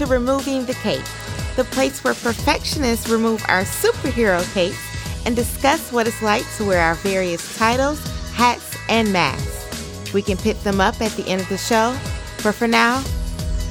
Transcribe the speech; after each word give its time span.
to 0.00 0.06
Removing 0.06 0.64
the 0.64 0.72
Cape, 0.72 1.04
the 1.56 1.64
place 1.64 2.02
where 2.02 2.14
perfectionists 2.14 3.10
remove 3.10 3.44
our 3.48 3.64
superhero 3.64 4.42
capes 4.54 4.78
and 5.26 5.36
discuss 5.36 5.92
what 5.92 6.08
it's 6.08 6.22
like 6.22 6.42
to 6.56 6.64
wear 6.64 6.80
our 6.80 6.94
various 6.94 7.54
titles, 7.58 8.02
hats, 8.32 8.78
and 8.88 9.12
masks. 9.12 10.14
We 10.14 10.22
can 10.22 10.38
pick 10.38 10.58
them 10.60 10.80
up 10.80 10.98
at 11.02 11.12
the 11.12 11.26
end 11.28 11.42
of 11.42 11.50
the 11.50 11.58
show, 11.58 11.94
but 12.42 12.54
for 12.54 12.66
now, 12.66 13.04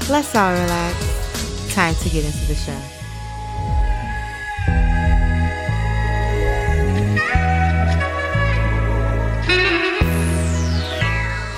let's 0.08 0.36
all 0.36 0.54
relax. 0.54 1.74
Time 1.74 1.96
to 1.96 2.10
get 2.10 2.24
into 2.24 2.46
the 2.46 2.54
show. 2.54 2.89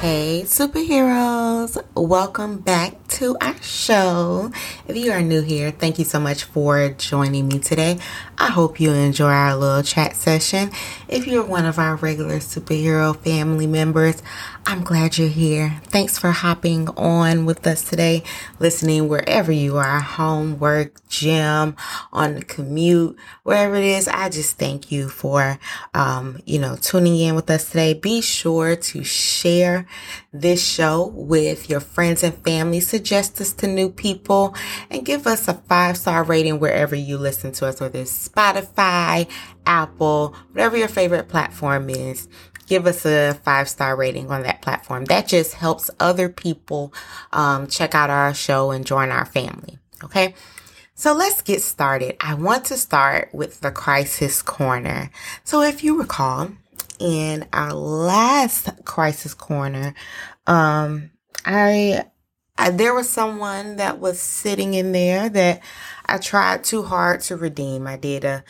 Hey, 0.02 0.46
superheroes! 0.48 1.78
Welcome 1.94 2.58
back 2.58 3.08
to 3.10 3.38
our 3.40 3.56
show. 3.62 4.52
If 4.88 4.98
you 4.98 5.12
are 5.12 5.22
new 5.22 5.44
here, 5.44 5.70
thank 5.70 6.00
you 6.00 6.06
so 6.06 6.20
much 6.20 6.46
for 6.46 6.90
joining 6.90 7.48
me 7.48 7.60
today. 7.60 8.00
I 8.36 8.48
hope 8.48 8.80
you 8.80 8.94
enjoy 8.94 9.30
our 9.30 9.56
little 9.56 9.84
chat 9.84 10.16
session. 10.16 10.72
If 11.08 11.28
you're 11.28 11.46
one 11.46 11.66
of 11.66 11.78
our 11.78 11.98
regular 11.98 12.38
superhero 12.38 13.16
family 13.16 13.68
members, 13.68 14.24
I'm 14.66 14.84
glad 14.84 15.20
you're 15.20 15.28
here. 15.28 15.80
Thanks 15.84 16.18
for 16.18 16.32
hopping 16.32 16.88
on 16.90 17.46
with 17.46 17.68
us 17.68 17.84
today, 17.84 18.24
listening 18.60 19.08
wherever 19.08 19.52
you 19.52 19.78
are 19.78 20.00
home, 20.00 20.58
work, 20.58 21.08
gym, 21.10 21.76
on 22.12 22.36
the 22.36 22.44
commute, 22.44 23.18
wherever 23.44 23.76
it 23.76 23.84
is. 23.84 24.08
I 24.08 24.30
just 24.30 24.58
thank 24.58 24.92
you 24.92 25.10
for, 25.10 25.60
um, 25.94 26.40
you 26.46 26.58
know, 26.58 26.76
tuning 26.76 27.20
in 27.20 27.36
with 27.36 27.52
us 27.52 27.70
today. 27.70 27.94
Be 27.94 28.22
sure 28.22 28.76
to 28.76 29.04
share 29.04 29.86
this 30.34 30.66
show 30.66 31.08
with 31.08 31.70
your 31.70 31.80
friends 31.80 32.24
and 32.24 32.36
family. 32.44 32.80
Suggest 32.80 33.40
us 33.42 33.54
to 33.54 33.68
new 33.68 33.90
people 33.90 34.56
and 34.90 35.06
give 35.06 35.28
us 35.28 35.48
a 35.48 35.54
five 35.54 35.98
star 35.98 36.24
rating 36.24 36.60
wherever 36.60 36.96
you 36.96 37.18
listen 37.18 37.52
to 37.54 37.68
us, 37.68 37.80
whether 37.80 38.00
it's 38.00 38.28
Spotify, 38.28 39.30
Apple, 39.66 40.36
whatever 40.52 40.78
your 40.78 40.88
favorite 40.88 41.28
platform 41.28 41.90
is 41.90 42.28
give 42.68 42.88
us 42.88 43.06
a 43.06 43.34
five 43.44 43.68
star 43.68 43.98
rating 43.98 44.32
on 44.32 44.44
that 44.44 44.62
platform. 44.62 45.04
That 45.06 45.28
just 45.28 45.56
helps 45.56 45.92
other 46.00 46.30
people 46.30 46.94
um, 47.34 47.68
check 47.68 47.94
out 47.94 48.10
our 48.10 48.34
show 48.34 48.72
and 48.72 48.86
join 48.86 49.10
our 49.12 49.26
family. 49.26 49.78
Okay. 50.06 50.36
So 50.96 51.14
let's 51.14 51.42
get 51.42 51.62
started. 51.62 52.16
I 52.22 52.36
want 52.36 52.66
to 52.66 52.78
start 52.78 53.34
with 53.34 53.60
the 53.60 53.72
crisis 53.72 54.42
corner. 54.42 55.10
So 55.44 55.62
if 55.62 55.84
you 55.84 56.00
recall, 56.00 56.52
in 57.02 57.48
our 57.52 57.74
last 57.74 58.70
crisis 58.86 59.34
corner, 59.34 59.94
um, 60.46 61.10
I, 61.44 62.06
I 62.58 62.70
there 62.70 62.94
was 62.94 63.10
someone 63.10 63.78
that 63.78 64.00
was 64.00 64.20
sitting 64.22 64.76
in 64.76 64.92
there 64.92 65.28
that 65.30 65.62
I 66.06 66.20
tried 66.20 66.64
too 66.64 66.84
hard 66.84 67.22
to 67.22 67.36
redeem. 67.36 67.88
I 67.88 67.98
did 67.98 68.24
a 68.24 68.44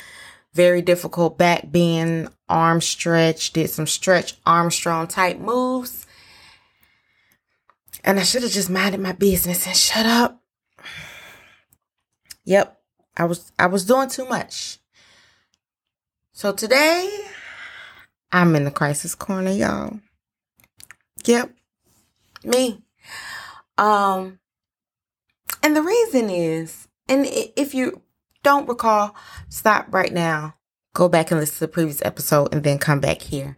very 0.54 0.82
difficult 0.82 1.38
back 1.38 1.72
bend, 1.72 2.30
arm 2.50 2.82
stretch, 2.82 3.54
did 3.54 3.70
some 3.70 3.88
stretch 3.88 4.36
Armstrong 4.46 5.08
type 5.08 5.40
moves. 5.40 6.06
And 8.04 8.20
I 8.20 8.24
should 8.24 8.44
have 8.44 8.52
just 8.52 8.70
minded 8.70 9.00
my 9.00 9.14
business 9.14 9.66
and 9.66 9.76
shut 9.76 10.06
up. 10.06 10.42
Yep, 12.44 12.82
I 13.16 13.26
was 13.26 13.52
I 13.60 13.68
was 13.68 13.86
doing 13.86 14.10
too 14.10 14.26
much. 14.28 14.80
So 16.34 16.52
today 16.52 17.08
I'm 18.32 18.56
in 18.56 18.64
the 18.66 18.72
crisis 18.72 19.16
corner, 19.16 19.52
y'all. 19.52 20.00
Yep. 21.26 21.52
Me. 22.44 22.82
Um 23.78 24.40
and 25.64 25.76
the 25.76 25.82
reason 25.82 26.30
is 26.30 26.88
and 27.08 27.26
if 27.28 27.74
you 27.74 28.02
don't 28.44 28.68
recall, 28.68 29.16
stop 29.50 29.88
right 29.90 30.12
now. 30.12 30.56
Go 30.94 31.08
back 31.08 31.32
and 31.32 31.40
listen 31.40 31.56
to 31.56 31.60
the 31.62 31.68
previous 31.68 32.02
episode 32.04 32.54
and 32.54 32.64
then 32.64 32.78
come 32.78 33.00
back 33.00 33.22
here. 33.22 33.58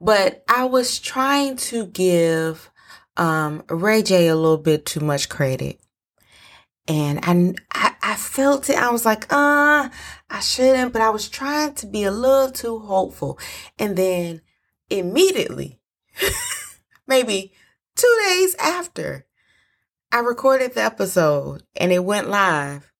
But 0.00 0.44
I 0.48 0.64
was 0.64 0.98
trying 0.98 1.56
to 1.56 1.86
give 1.86 2.70
um, 3.16 3.62
Ray 3.70 4.02
J 4.02 4.28
a 4.28 4.36
little 4.36 4.58
bit 4.58 4.84
too 4.84 5.00
much 5.00 5.28
credit. 5.28 5.80
And 6.88 7.54
I, 7.72 7.85
I, 8.10 8.14
felt 8.14 8.70
it. 8.70 8.76
I 8.76 8.90
was 8.90 9.04
like, 9.04 9.32
uh, 9.32 9.88
I 10.30 10.40
shouldn't, 10.40 10.92
but 10.92 11.02
I 11.02 11.10
was 11.10 11.28
trying 11.28 11.74
to 11.74 11.86
be 11.86 12.04
a 12.04 12.10
little 12.10 12.50
too 12.50 12.78
hopeful. 12.78 13.38
And 13.78 13.96
then 13.96 14.42
immediately, 14.88 15.80
maybe 17.06 17.52
two 17.96 18.20
days 18.26 18.54
after 18.56 19.26
I 20.12 20.20
recorded 20.20 20.74
the 20.74 20.82
episode 20.82 21.64
and 21.74 21.92
it 21.92 22.04
went 22.04 22.28
live, 22.28 22.92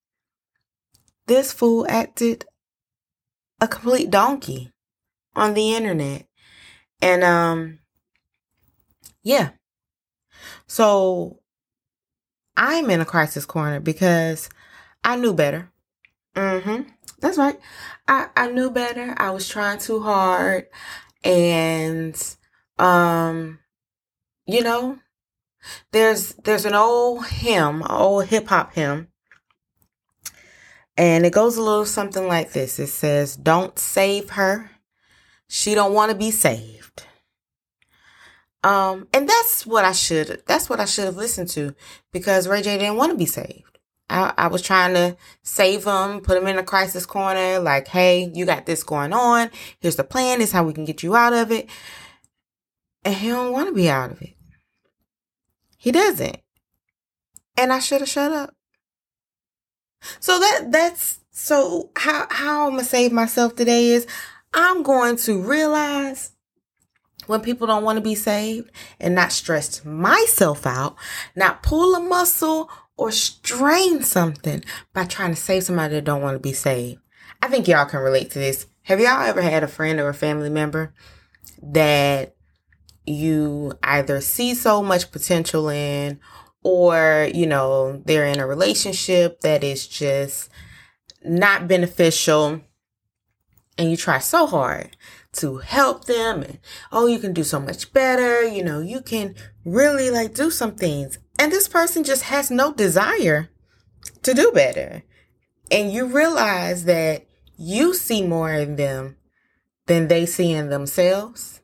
this 1.27 1.53
fool 1.53 1.87
acted 1.89 2.45
a 3.61 3.69
complete 3.69 4.11
donkey 4.11 4.73
on 5.35 5.55
the 5.55 5.75
internet. 5.75 6.27
And 7.01 7.23
um 7.23 7.79
yeah. 9.23 9.51
So 10.67 11.41
I'm 12.57 12.91
in 12.91 13.01
a 13.01 13.05
crisis 13.05 13.45
corner 13.45 13.81
because 13.81 14.49
I 15.07 15.17
knew 15.17 15.33
better. 15.33 15.71
Mhm. 16.37 16.87
That's 17.21 17.39
right. 17.39 17.59
I 18.09 18.29
I 18.37 18.51
knew 18.51 18.71
better. 18.71 19.15
I 19.17 19.31
was 19.31 19.49
trying 19.49 19.79
too 19.79 20.01
hard 20.03 20.69
and 21.25 22.17
um 22.79 23.61
you 24.47 24.63
know, 24.63 24.99
there's 25.93 26.35
there's 26.45 26.67
an 26.67 26.75
old 26.75 27.27
hymn, 27.27 27.83
old 27.85 28.27
hip 28.27 28.49
hop 28.49 28.75
hymn 28.75 29.09
and 30.97 31.27
it 31.27 31.33
goes 31.33 31.57
a 31.57 31.63
little 31.63 31.87
something 31.87 32.27
like 32.27 32.53
this. 32.53 32.79
It 32.79 32.89
says, 32.89 33.37
"Don't 33.37 33.79
save 33.79 34.31
her. 34.31 34.71
She 35.49 35.75
don't 35.75 35.95
want 35.95 36.11
to 36.13 36.17
be 36.19 36.31
saved." 36.31 37.05
Um, 38.65 39.07
and 39.13 39.29
that's 39.29 39.65
what 39.67 39.85
I 39.85 39.93
should 39.93 40.43
that's 40.47 40.69
what 40.69 40.81
I 40.81 40.87
should 40.87 41.05
have 41.05 41.17
listened 41.17 41.49
to 41.51 41.75
because 42.13 42.49
Ray 42.49 42.63
J 42.63 42.79
didn't 42.79 42.97
want 42.97 43.13
to 43.13 43.19
be 43.19 43.27
saved. 43.27 43.76
I, 44.09 44.33
I 44.37 44.47
was 44.49 44.63
trying 44.63 44.95
to 44.95 45.17
save 45.43 45.85
him, 45.85 46.21
put 46.21 46.39
him 46.39 46.47
in 46.47 46.59
a 46.59 46.63
crisis 46.63 47.07
corner, 47.07 47.59
like, 47.59 47.89
hey, 47.89 48.31
you 48.33 48.47
got 48.47 48.67
this 48.67 48.83
going 48.83 49.13
on. 49.13 49.51
Here's 49.81 49.97
the 49.97 50.05
plan. 50.05 50.39
This 50.39 50.51
is 50.51 50.53
how 50.53 50.65
we 50.65 50.73
can 50.73 50.85
get 50.85 51.03
you 51.03 51.17
out 51.17 51.33
of 51.33 51.51
it. 51.51 51.69
And 53.05 53.15
he 53.15 53.29
don't 53.29 53.53
want 53.53 53.69
to 53.69 53.75
be 53.75 53.89
out 53.89 54.13
of 54.13 54.23
it. 54.23 54.35
He 55.77 55.93
doesn't. 55.93 56.39
And 57.57 57.73
I 57.73 57.79
should 57.79 58.01
have 58.01 58.09
shut 58.09 58.33
up. 58.33 58.55
So 60.21 60.39
that 60.39 60.69
that's 60.71 61.21
so 61.31 61.91
how 61.97 62.27
how 62.31 62.67
I'm 62.67 62.73
gonna 62.73 62.85
save 62.85 63.13
myself 63.13 63.57
today 63.57 63.89
is 63.89 64.07
I'm 64.53 64.83
going 64.83 65.17
to 65.19 65.41
realize 65.41 66.33
when 67.27 67.41
people 67.41 67.67
don't 67.67 67.85
want 67.85 67.97
to 67.97 68.03
be 68.03 68.15
saved 68.15 68.71
and 69.01 69.15
not 69.15 69.33
stress 69.33 69.85
myself 69.85 70.67
out, 70.67 70.97
not 71.35 71.63
pull 71.63 71.95
a 71.95 72.01
muscle 72.01 72.71
or 72.97 73.11
strain 73.11 74.03
something 74.03 74.65
by 74.93 75.05
trying 75.05 75.31
to 75.31 75.41
save 75.41 75.65
somebody 75.65 75.95
that 75.95 76.05
don't 76.05 76.23
want 76.23 76.35
to 76.35 76.41
be 76.41 76.53
saved. 76.53 77.01
I 77.43 77.49
think 77.49 77.69
y'all 77.69 77.87
can 77.87 78.01
relate 78.01 78.31
to 78.31 78.39
this. 78.39 78.67
Have 78.83 79.01
y'all 79.01 79.23
ever 79.23 79.43
had 79.43 79.63
a 79.63 79.69
friend 79.69 80.01
or 80.01 80.09
a 80.09 80.15
family 80.15 80.49
member 80.49 80.95
that 81.63 82.35
you 83.05 83.73
either 83.83 84.21
see 84.21 84.55
so 84.55 84.83
much 84.83 85.13
potential 85.13 85.69
in 85.69 86.21
or, 86.63 87.29
you 87.33 87.47
know, 87.47 88.03
they're 88.07 88.27
in 88.27 88.41
a 88.41 88.47
relationship 88.47 89.41
that 89.41 89.63
is 89.63 89.87
just 89.87 90.51
not 91.23 91.69
beneficial 91.69 92.61
and 93.79 93.91
you 93.91 93.97
try 93.97 94.19
so 94.19 94.47
hard 94.47 94.97
to 95.33 95.59
help 95.59 96.07
them 96.07 96.43
and 96.43 96.59
oh 96.93 97.07
you 97.07 97.19
can 97.19 97.33
do 97.33 97.45
so 97.45 97.61
much 97.61 97.93
better 97.93 98.47
you 98.47 98.65
know 98.65 98.81
you 98.81 99.03
can 99.03 99.35
really 99.65 100.11
like 100.11 100.33
do 100.33 100.51
some 100.51 100.75
things 100.75 101.19
and 101.39 101.53
this 101.53 101.69
person 101.69 102.05
just 102.05 102.25
has 102.25 102.51
no 102.51 102.73
desire 102.73 103.51
to 104.23 104.35
do 104.35 104.51
better 104.53 105.03
and 105.71 105.93
you 105.93 106.07
realize 106.07 106.85
that 106.85 107.27
you 107.57 107.95
see 107.95 108.27
more 108.27 108.53
in 108.53 108.77
them 108.77 109.17
than 109.87 110.09
they 110.09 110.27
see 110.27 110.53
in 110.53 110.69
themselves 110.69 111.61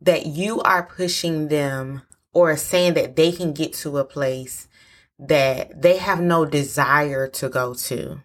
that 0.00 0.26
you 0.26 0.60
are 0.62 0.82
pushing 0.82 1.48
them 1.48 2.02
or 2.32 2.56
saying 2.56 2.94
that 2.94 3.16
they 3.16 3.32
can 3.32 3.52
get 3.52 3.72
to 3.74 3.98
a 3.98 4.04
place 4.04 4.68
that 5.18 5.82
they 5.82 5.98
have 5.98 6.20
no 6.20 6.46
desire 6.46 7.28
to 7.28 7.48
go 7.48 7.74
to. 7.74 8.22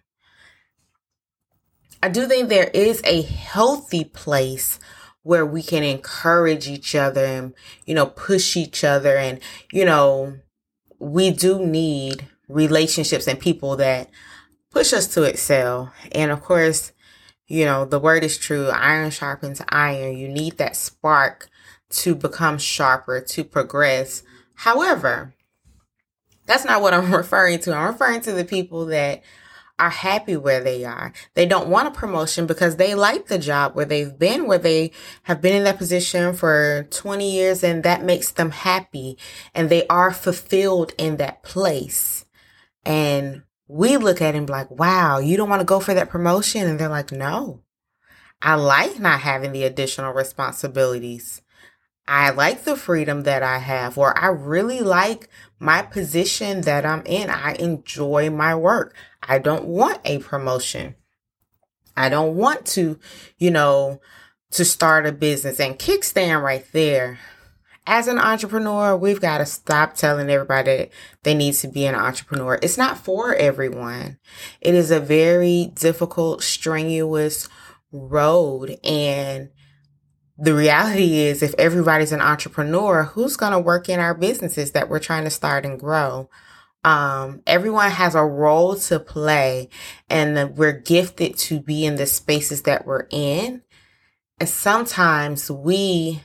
I 2.02 2.08
do 2.08 2.26
think 2.26 2.48
there 2.48 2.70
is 2.72 3.02
a 3.04 3.22
healthy 3.22 4.04
place 4.04 4.78
where 5.26 5.44
we 5.44 5.60
can 5.60 5.82
encourage 5.82 6.68
each 6.68 6.94
other 6.94 7.24
and, 7.24 7.52
you 7.84 7.92
know, 7.92 8.06
push 8.06 8.56
each 8.56 8.84
other. 8.84 9.16
And, 9.16 9.40
you 9.72 9.84
know, 9.84 10.38
we 11.00 11.32
do 11.32 11.58
need 11.66 12.28
relationships 12.48 13.26
and 13.26 13.40
people 13.40 13.74
that 13.76 14.08
push 14.70 14.92
us 14.92 15.08
to 15.14 15.24
excel. 15.24 15.92
And 16.12 16.30
of 16.30 16.42
course, 16.42 16.92
you 17.48 17.64
know, 17.64 17.84
the 17.84 17.98
word 17.98 18.22
is 18.22 18.38
true. 18.38 18.68
Iron 18.68 19.10
sharpens 19.10 19.60
iron. 19.70 20.16
You 20.16 20.28
need 20.28 20.58
that 20.58 20.76
spark 20.76 21.48
to 21.90 22.14
become 22.14 22.56
sharper, 22.56 23.20
to 23.20 23.42
progress. 23.42 24.22
However, 24.54 25.34
That's 26.46 26.64
not 26.64 26.82
what 26.82 26.94
I'm 26.94 27.12
referring 27.22 27.58
to. 27.60 27.74
I'm 27.74 27.88
referring 27.88 28.20
to 28.22 28.32
the 28.32 28.44
people 28.44 28.86
that 28.86 29.24
are 29.78 29.90
happy 29.90 30.36
where 30.36 30.62
they 30.62 30.84
are. 30.84 31.12
They 31.34 31.46
don't 31.46 31.68
want 31.68 31.88
a 31.88 31.90
promotion 31.90 32.46
because 32.46 32.76
they 32.76 32.94
like 32.94 33.26
the 33.26 33.38
job 33.38 33.74
where 33.74 33.84
they've 33.84 34.18
been, 34.18 34.46
where 34.46 34.58
they 34.58 34.92
have 35.24 35.40
been 35.40 35.54
in 35.54 35.64
that 35.64 35.78
position 35.78 36.34
for 36.34 36.86
20 36.90 37.30
years 37.30 37.62
and 37.62 37.82
that 37.82 38.02
makes 38.02 38.32
them 38.32 38.50
happy 38.50 39.18
and 39.54 39.68
they 39.68 39.86
are 39.88 40.12
fulfilled 40.12 40.92
in 40.96 41.16
that 41.18 41.42
place. 41.42 42.24
And 42.84 43.42
we 43.68 43.96
look 43.96 44.22
at 44.22 44.34
him 44.34 44.46
like, 44.46 44.70
wow, 44.70 45.18
you 45.18 45.36
don't 45.36 45.50
want 45.50 45.60
to 45.60 45.66
go 45.66 45.80
for 45.80 45.92
that 45.94 46.08
promotion? 46.08 46.66
And 46.66 46.78
they're 46.78 46.88
like, 46.88 47.12
no, 47.12 47.62
I 48.40 48.54
like 48.54 48.98
not 48.98 49.20
having 49.20 49.52
the 49.52 49.64
additional 49.64 50.12
responsibilities. 50.12 51.42
I 52.08 52.30
like 52.30 52.64
the 52.64 52.76
freedom 52.76 53.24
that 53.24 53.42
I 53.42 53.58
have, 53.58 53.98
or 53.98 54.16
I 54.16 54.28
really 54.28 54.80
like 54.80 55.28
my 55.58 55.82
position 55.82 56.60
that 56.62 56.86
I'm 56.86 57.02
in. 57.04 57.30
I 57.30 57.54
enjoy 57.54 58.30
my 58.30 58.54
work. 58.54 58.94
I 59.22 59.38
don't 59.38 59.64
want 59.64 60.00
a 60.04 60.18
promotion. 60.18 60.94
I 61.96 62.08
don't 62.08 62.36
want 62.36 62.66
to, 62.66 62.98
you 63.38 63.50
know, 63.50 64.00
to 64.52 64.64
start 64.64 65.06
a 65.06 65.12
business 65.12 65.58
and 65.58 65.78
kickstand 65.78 66.42
right 66.42 66.64
there. 66.72 67.18
As 67.88 68.08
an 68.08 68.18
entrepreneur, 68.18 68.96
we've 68.96 69.20
got 69.20 69.38
to 69.38 69.46
stop 69.46 69.94
telling 69.94 70.28
everybody 70.28 70.76
that 70.76 70.90
they 71.22 71.34
need 71.34 71.54
to 71.54 71.68
be 71.68 71.86
an 71.86 71.94
entrepreneur. 71.94 72.58
It's 72.60 72.76
not 72.76 72.98
for 72.98 73.34
everyone. 73.34 74.18
It 74.60 74.74
is 74.74 74.90
a 74.90 75.00
very 75.00 75.72
difficult, 75.74 76.42
strenuous 76.42 77.48
road. 77.92 78.76
And 78.82 79.50
the 80.38 80.54
reality 80.54 81.18
is, 81.18 81.42
if 81.42 81.54
everybody's 81.54 82.12
an 82.12 82.20
entrepreneur, 82.20 83.04
who's 83.04 83.36
going 83.36 83.52
to 83.52 83.58
work 83.58 83.88
in 83.88 84.00
our 84.00 84.14
businesses 84.14 84.72
that 84.72 84.88
we're 84.88 84.98
trying 84.98 85.24
to 85.24 85.30
start 85.30 85.64
and 85.64 85.80
grow? 85.80 86.28
Um, 86.84 87.42
everyone 87.46 87.90
has 87.90 88.14
a 88.14 88.22
role 88.22 88.76
to 88.76 89.00
play 89.00 89.70
and 90.08 90.56
we're 90.56 90.72
gifted 90.72 91.36
to 91.38 91.58
be 91.58 91.84
in 91.84 91.96
the 91.96 92.06
spaces 92.06 92.62
that 92.62 92.86
we're 92.86 93.08
in. 93.10 93.62
And 94.38 94.48
sometimes 94.48 95.50
we 95.50 96.20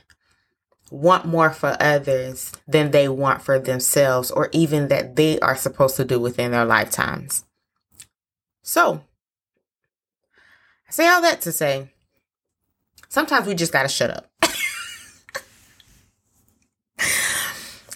want 0.92 1.24
more 1.24 1.50
for 1.50 1.76
others 1.80 2.52
than 2.68 2.90
they 2.90 3.08
want 3.08 3.42
for 3.42 3.58
themselves 3.58 4.30
or 4.30 4.50
even 4.52 4.88
that 4.88 5.16
they 5.16 5.40
are 5.40 5.56
supposed 5.56 5.96
to 5.96 6.04
do 6.04 6.20
within 6.20 6.52
their 6.52 6.66
lifetimes. 6.66 7.44
So, 8.62 9.02
I 10.88 10.92
say 10.92 11.08
all 11.08 11.22
that 11.22 11.40
to 11.40 11.50
say, 11.50 11.90
sometimes 13.12 13.46
we 13.46 13.54
just 13.54 13.72
got 13.74 13.82
to 13.82 13.88
shut 13.88 14.10
up. 14.10 14.32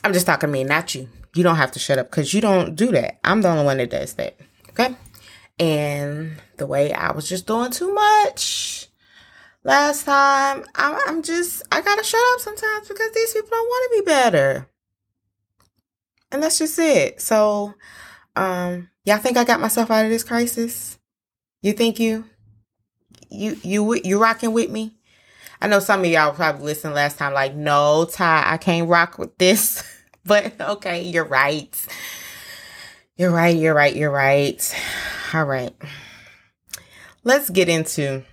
I'm 0.04 0.12
just 0.12 0.26
talking 0.26 0.48
to 0.48 0.52
me, 0.52 0.62
not 0.62 0.94
you. 0.94 1.08
You 1.34 1.42
don't 1.42 1.56
have 1.56 1.72
to 1.72 1.78
shut 1.78 1.98
up 1.98 2.10
because 2.10 2.34
you 2.34 2.42
don't 2.42 2.76
do 2.76 2.92
that. 2.92 3.18
I'm 3.24 3.40
the 3.40 3.48
only 3.48 3.64
one 3.64 3.78
that 3.78 3.90
does 3.90 4.12
that. 4.14 4.36
Okay. 4.70 4.94
And 5.58 6.36
the 6.58 6.66
way 6.66 6.92
I 6.92 7.12
was 7.12 7.26
just 7.28 7.46
doing 7.46 7.70
too 7.70 7.94
much 7.94 8.88
last 9.64 10.04
time, 10.04 10.64
I'm, 10.74 10.98
I'm 11.06 11.22
just, 11.22 11.62
I 11.72 11.80
gotta 11.80 12.04
shut 12.04 12.20
up 12.34 12.40
sometimes 12.40 12.86
because 12.86 13.12
these 13.12 13.32
people 13.32 13.48
don't 13.50 13.66
want 13.66 13.92
to 13.92 13.98
be 13.98 14.04
better. 14.04 14.68
And 16.30 16.42
that's 16.42 16.58
just 16.58 16.78
it. 16.78 17.22
So, 17.22 17.74
um, 18.36 18.90
y'all 19.04 19.16
think 19.16 19.38
I 19.38 19.44
got 19.44 19.60
myself 19.60 19.90
out 19.90 20.04
of 20.04 20.10
this 20.10 20.24
crisis? 20.24 20.98
You 21.62 21.72
think 21.72 21.98
you? 21.98 22.26
You 23.28 23.56
you 23.62 24.00
you 24.04 24.20
rocking 24.20 24.52
with 24.52 24.70
me? 24.70 24.95
I 25.60 25.68
know 25.68 25.80
some 25.80 26.00
of 26.00 26.06
y'all 26.06 26.34
probably 26.34 26.64
listened 26.64 26.94
last 26.94 27.18
time, 27.18 27.32
like, 27.32 27.54
no, 27.54 28.04
Ty, 28.04 28.44
I 28.46 28.56
can't 28.58 28.88
rock 28.88 29.18
with 29.18 29.36
this. 29.38 29.82
but 30.24 30.60
okay, 30.60 31.02
you're 31.02 31.24
right. 31.24 31.86
You're 33.16 33.30
right, 33.30 33.56
you're 33.56 33.74
right, 33.74 33.96
you're 33.96 34.10
right. 34.10 34.74
All 35.32 35.44
right. 35.44 35.74
Let's 37.24 37.50
get 37.50 37.68
into 37.68 38.24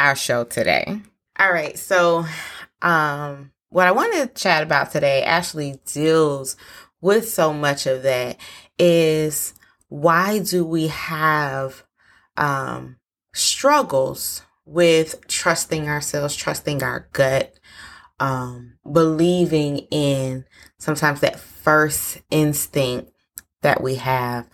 our 0.00 0.16
show 0.16 0.44
today. 0.44 1.00
All 1.38 1.52
right, 1.52 1.78
so 1.78 2.24
um 2.82 3.52
what 3.70 3.86
I 3.86 3.92
want 3.92 4.12
to 4.14 4.26
chat 4.40 4.62
about 4.62 4.92
today 4.92 5.22
actually 5.22 5.80
deals 5.86 6.56
with 7.00 7.28
so 7.28 7.52
much 7.52 7.86
of 7.86 8.02
that 8.02 8.36
is 8.78 9.54
why 9.88 10.38
do 10.38 10.64
we 10.64 10.88
have 10.88 11.84
um 12.36 12.96
struggles 13.32 14.42
with 14.66 15.26
trusting 15.28 15.88
ourselves, 15.88 16.36
trusting 16.36 16.82
our 16.82 17.08
gut, 17.12 17.58
um, 18.20 18.74
believing 18.90 19.78
in 19.90 20.44
sometimes 20.78 21.20
that 21.20 21.38
first 21.38 22.22
instinct 22.30 23.10
that 23.64 23.82
we 23.82 23.94
have 23.94 24.46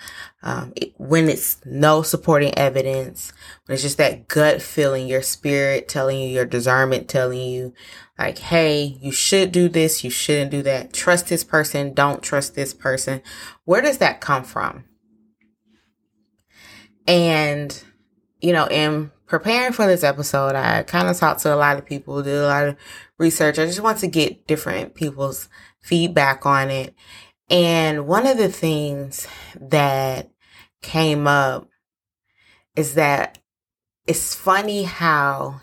um, 0.44 0.72
when 0.96 1.28
it's 1.28 1.60
no 1.66 2.00
supporting 2.00 2.56
evidence 2.56 3.32
when 3.66 3.74
it's 3.74 3.82
just 3.82 3.98
that 3.98 4.28
gut 4.28 4.62
feeling 4.62 5.08
your 5.08 5.20
spirit 5.20 5.88
telling 5.88 6.20
you 6.20 6.28
your 6.28 6.44
discernment 6.44 7.08
telling 7.08 7.40
you 7.40 7.74
like 8.16 8.38
hey 8.38 8.96
you 9.00 9.10
should 9.10 9.50
do 9.50 9.68
this 9.68 10.04
you 10.04 10.10
shouldn't 10.10 10.52
do 10.52 10.62
that. 10.62 10.92
Trust 10.92 11.28
this 11.28 11.42
person 11.42 11.92
don't 11.92 12.22
trust 12.22 12.54
this 12.54 12.72
person. 12.72 13.20
Where 13.64 13.82
does 13.82 13.98
that 13.98 14.20
come 14.20 14.44
from? 14.44 14.84
And 17.06 17.82
you 18.40 18.52
know 18.52 18.68
in 18.68 19.10
preparing 19.30 19.72
for 19.72 19.86
this 19.86 20.02
episode, 20.02 20.56
I 20.56 20.82
kind 20.82 21.08
of 21.08 21.16
talked 21.16 21.40
to 21.42 21.54
a 21.54 21.56
lot 21.56 21.78
of 21.78 21.86
people, 21.86 22.20
did 22.22 22.34
a 22.34 22.46
lot 22.46 22.66
of 22.66 22.76
research. 23.16 23.60
I 23.60 23.64
just 23.64 23.80
want 23.80 23.98
to 23.98 24.08
get 24.08 24.48
different 24.48 24.96
people's 24.96 25.48
feedback 25.80 26.44
on 26.44 26.68
it. 26.68 26.94
And 27.48 28.08
one 28.08 28.26
of 28.26 28.36
the 28.36 28.48
things 28.48 29.28
that 29.58 30.30
came 30.82 31.28
up 31.28 31.68
is 32.74 32.94
that 32.94 33.38
it's 34.06 34.34
funny 34.34 34.82
how 34.82 35.60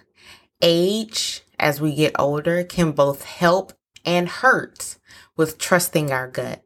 age 0.62 1.42
as 1.60 1.82
we 1.82 1.94
get 1.94 2.18
older 2.18 2.64
can 2.64 2.94
both 2.94 3.26
help 3.26 3.74
and 4.06 4.30
hurt 4.30 4.98
with 5.36 5.58
trusting 5.58 6.12
our 6.12 6.30
gut. 6.30 6.64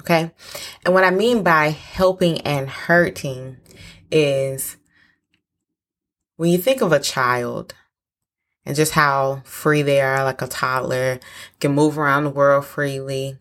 Okay. 0.00 0.30
And 0.84 0.94
what 0.94 1.02
I 1.02 1.10
mean 1.10 1.42
by 1.42 1.70
helping 1.70 2.40
and 2.42 2.70
hurting 2.70 3.56
is 4.12 4.77
when 6.38 6.50
you 6.50 6.56
think 6.56 6.80
of 6.80 6.92
a 6.92 7.00
child 7.00 7.74
and 8.64 8.76
just 8.76 8.92
how 8.92 9.42
free 9.44 9.82
they 9.82 10.00
are, 10.00 10.22
like 10.22 10.40
a 10.40 10.46
toddler, 10.46 11.18
can 11.58 11.72
move 11.72 11.98
around 11.98 12.24
the 12.24 12.30
world 12.30 12.64
freely, 12.64 13.36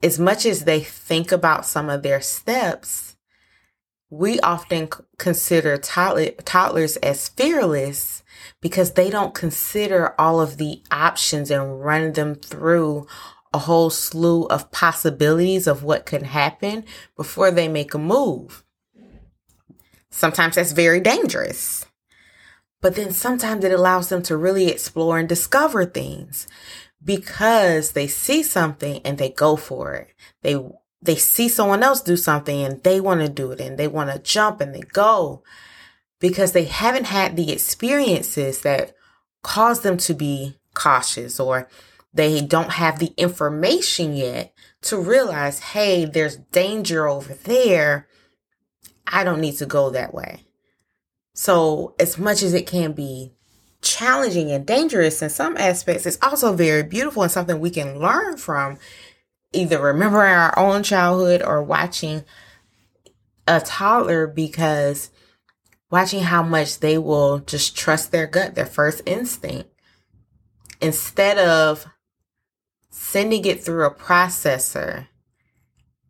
as 0.00 0.16
much 0.16 0.46
as 0.46 0.64
they 0.64 0.80
think 0.80 1.32
about 1.32 1.66
some 1.66 1.90
of 1.90 2.04
their 2.04 2.20
steps, 2.20 3.16
we 4.08 4.38
often 4.40 4.88
consider 5.18 5.76
toddler, 5.78 6.30
toddlers 6.44 6.96
as 6.98 7.28
fearless 7.28 8.22
because 8.60 8.92
they 8.92 9.10
don't 9.10 9.34
consider 9.34 10.14
all 10.18 10.40
of 10.40 10.58
the 10.58 10.82
options 10.92 11.50
and 11.50 11.84
run 11.84 12.12
them 12.12 12.36
through 12.36 13.08
a 13.52 13.58
whole 13.58 13.90
slew 13.90 14.44
of 14.44 14.70
possibilities 14.70 15.66
of 15.66 15.82
what 15.82 16.06
could 16.06 16.22
happen 16.22 16.84
before 17.16 17.50
they 17.50 17.66
make 17.66 17.94
a 17.94 17.98
move. 17.98 18.62
Sometimes 20.10 20.56
that's 20.56 20.72
very 20.72 21.00
dangerous. 21.00 21.86
But 22.80 22.96
then 22.96 23.12
sometimes 23.12 23.64
it 23.64 23.72
allows 23.72 24.08
them 24.08 24.22
to 24.24 24.36
really 24.36 24.68
explore 24.68 25.18
and 25.18 25.28
discover 25.28 25.84
things 25.84 26.46
because 27.04 27.92
they 27.92 28.06
see 28.06 28.42
something 28.42 29.00
and 29.04 29.18
they 29.18 29.30
go 29.30 29.56
for 29.56 29.94
it. 29.94 30.14
They 30.42 30.58
they 31.02 31.16
see 31.16 31.48
someone 31.48 31.82
else 31.82 32.02
do 32.02 32.16
something 32.16 32.62
and 32.62 32.82
they 32.82 33.00
want 33.00 33.20
to 33.22 33.28
do 33.28 33.52
it 33.52 33.60
and 33.60 33.78
they 33.78 33.88
want 33.88 34.10
to 34.10 34.18
jump 34.18 34.60
and 34.60 34.74
they 34.74 34.82
go 34.92 35.42
because 36.18 36.52
they 36.52 36.64
haven't 36.64 37.06
had 37.06 37.36
the 37.36 37.50
experiences 37.50 38.60
that 38.62 38.94
cause 39.42 39.80
them 39.80 39.96
to 39.96 40.12
be 40.12 40.58
cautious 40.74 41.40
or 41.40 41.68
they 42.12 42.40
don't 42.40 42.72
have 42.72 42.98
the 42.98 43.14
information 43.16 44.14
yet 44.14 44.52
to 44.82 44.98
realize, 44.98 45.60
hey, 45.60 46.04
there's 46.04 46.36
danger 46.36 47.08
over 47.08 47.32
there. 47.32 48.08
I 49.06 49.24
don't 49.24 49.40
need 49.40 49.56
to 49.58 49.66
go 49.66 49.90
that 49.90 50.14
way. 50.14 50.44
So, 51.34 51.94
as 51.98 52.18
much 52.18 52.42
as 52.42 52.54
it 52.54 52.66
can 52.66 52.92
be 52.92 53.32
challenging 53.82 54.50
and 54.50 54.66
dangerous 54.66 55.22
in 55.22 55.30
some 55.30 55.56
aspects, 55.56 56.06
it's 56.06 56.18
also 56.22 56.52
very 56.52 56.82
beautiful 56.82 57.22
and 57.22 57.32
something 57.32 57.58
we 57.58 57.70
can 57.70 57.98
learn 57.98 58.36
from 58.36 58.78
either 59.52 59.80
remembering 59.80 60.32
our 60.32 60.58
own 60.58 60.82
childhood 60.82 61.42
or 61.42 61.62
watching 61.62 62.24
a 63.48 63.60
toddler 63.60 64.26
because 64.26 65.10
watching 65.90 66.22
how 66.22 66.42
much 66.42 66.78
they 66.80 66.98
will 66.98 67.40
just 67.40 67.76
trust 67.76 68.12
their 68.12 68.26
gut, 68.26 68.54
their 68.54 68.66
first 68.66 69.02
instinct, 69.06 69.68
instead 70.80 71.38
of 71.38 71.86
sending 72.90 73.44
it 73.44 73.62
through 73.62 73.84
a 73.84 73.94
processor 73.94 75.08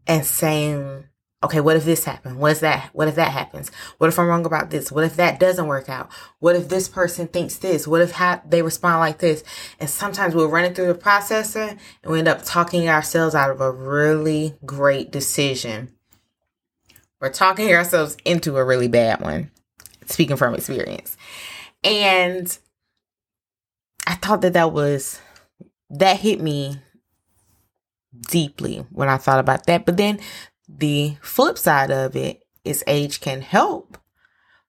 and 0.06 0.25
saying, 0.26 1.04
okay, 1.42 1.61
what 1.61 1.76
if 1.76 1.85
this 1.85 2.04
happens? 2.04 2.37
What 2.37 2.52
if 2.52 2.61
that? 2.61 2.90
What 2.92 3.09
if 3.09 3.14
that 3.14 3.32
happens? 3.32 3.70
What 3.99 4.09
if 4.09 4.18
I'm 4.18 4.26
wrong 4.26 4.44
about 4.44 4.70
this? 4.70 4.92
What 4.92 5.04
if 5.04 5.16
that 5.16 5.40
doesn't 5.40 5.66
work 5.66 5.88
out? 5.88 6.11
What 6.38 6.54
if 6.54 6.68
this 6.68 6.88
person 6.88 7.28
thinks 7.28 7.56
this? 7.56 7.88
What 7.88 8.02
if 8.02 8.12
ha- 8.12 8.42
they 8.47 8.62
respond 8.62 9.00
like 9.00 9.18
this? 9.18 9.42
And 9.78 9.88
sometimes 9.88 10.35
we're 10.35 10.49
running 10.49 10.75
through 10.75 10.92
the 10.92 10.99
processor 10.99 11.78
and 12.02 12.12
we 12.12 12.18
end 12.18 12.28
up 12.28 12.42
talking 12.44 12.88
ourselves 12.88 13.35
out 13.35 13.50
of 13.50 13.61
a 13.61 13.73
really 13.73 14.54
great 14.66 15.11
decision. 15.11 15.94
We're 17.20 17.30
talking 17.30 17.73
ourselves 17.73 18.16
into 18.25 18.56
a 18.56 18.64
really 18.64 18.88
bad 18.88 19.20
one, 19.20 19.50
speaking 20.06 20.37
from 20.37 20.54
experience. 20.54 21.16
And 21.82 22.56
I 24.06 24.14
thought 24.14 24.42
that 24.42 24.54
that 24.54 24.73
was, 24.73 25.20
that 25.88 26.20
hit 26.20 26.40
me 26.40 26.80
deeply 28.28 28.85
when 28.90 29.09
I 29.09 29.16
thought 29.16 29.38
about 29.38 29.66
that. 29.66 29.87
But 29.87 29.97
then 29.97 30.20
the 30.79 31.17
flip 31.21 31.59
side 31.59 31.91
of 31.91 32.17
it 32.17 32.43
is 32.65 32.85
age 32.87 33.21
can 33.21 33.43
help 33.43 33.99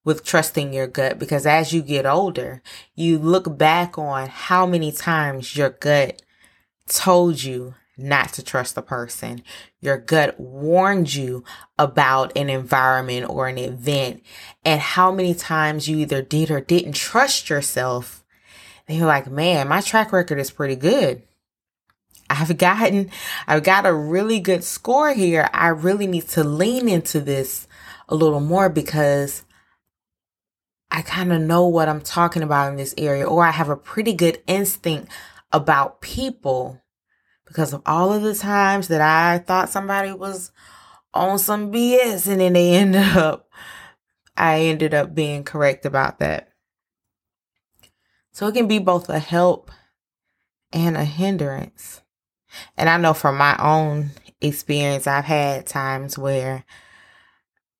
with 0.03 0.23
trusting 0.23 0.73
your 0.73 0.87
gut 0.87 1.19
because 1.19 1.45
as 1.45 1.73
you 1.73 1.81
get 1.81 2.05
older, 2.05 2.61
you 2.95 3.19
look 3.19 3.57
back 3.57 3.97
on 3.97 4.27
how 4.27 4.65
many 4.65 4.91
times 4.91 5.55
your 5.55 5.69
gut 5.69 6.21
told 6.87 7.43
you 7.43 7.75
not 7.97 8.33
to 8.33 8.43
trust 8.43 8.75
the 8.75 8.81
person. 8.81 9.43
Your 9.79 9.97
gut 9.97 10.39
warned 10.39 11.13
you 11.13 11.43
about 11.77 12.35
an 12.35 12.49
environment 12.49 13.29
or 13.29 13.47
an 13.47 13.57
event 13.57 14.23
and 14.65 14.81
how 14.81 15.11
many 15.11 15.35
times 15.35 15.87
you 15.87 15.97
either 15.97 16.21
did 16.21 16.49
or 16.49 16.61
didn't 16.61 16.93
trust 16.93 17.49
yourself. 17.49 18.23
And 18.87 18.97
you're 18.97 19.07
like, 19.07 19.29
man, 19.29 19.67
my 19.67 19.81
track 19.81 20.11
record 20.11 20.39
is 20.39 20.51
pretty 20.51 20.75
good. 20.75 21.21
I've 22.39 22.57
gotten, 22.57 23.11
I've 23.47 23.63
got 23.63 23.85
a 23.85 23.93
really 23.93 24.39
good 24.39 24.63
score 24.63 25.13
here. 25.13 25.49
I 25.53 25.67
really 25.67 26.07
need 26.07 26.27
to 26.29 26.43
lean 26.43 26.87
into 26.87 27.19
this 27.19 27.67
a 28.07 28.15
little 28.15 28.39
more 28.39 28.69
because 28.69 29.43
I 30.89 31.01
kind 31.01 31.31
of 31.31 31.41
know 31.41 31.67
what 31.67 31.89
I'm 31.89 32.01
talking 32.01 32.43
about 32.43 32.69
in 32.71 32.77
this 32.77 32.93
area, 32.97 33.25
or 33.25 33.43
I 33.43 33.51
have 33.51 33.69
a 33.69 33.77
pretty 33.77 34.13
good 34.13 34.41
instinct 34.47 35.11
about 35.51 36.01
people 36.01 36.81
because 37.45 37.73
of 37.73 37.81
all 37.85 38.13
of 38.13 38.23
the 38.23 38.35
times 38.35 38.87
that 38.87 39.01
I 39.01 39.39
thought 39.39 39.69
somebody 39.69 40.13
was 40.13 40.51
on 41.13 41.37
some 41.39 41.71
BS 41.71 42.27
and 42.27 42.39
then 42.39 42.53
they 42.53 42.75
ended 42.75 43.01
up, 43.17 43.49
I 44.37 44.61
ended 44.61 44.93
up 44.93 45.13
being 45.13 45.43
correct 45.43 45.85
about 45.85 46.19
that. 46.19 46.49
So 48.31 48.47
it 48.47 48.53
can 48.53 48.67
be 48.67 48.79
both 48.79 49.09
a 49.09 49.19
help 49.19 49.71
and 50.71 50.95
a 50.95 51.03
hindrance. 51.03 52.01
And 52.77 52.89
I 52.89 52.97
know 52.97 53.13
from 53.13 53.37
my 53.37 53.55
own 53.57 54.11
experience, 54.41 55.07
I've 55.07 55.25
had 55.25 55.65
times 55.65 56.17
where 56.17 56.65